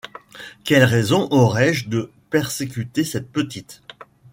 [0.63, 3.83] Quelle raison aurais-je de persécuter cette petite?